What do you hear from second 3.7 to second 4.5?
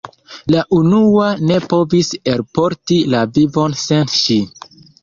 sen ŝi.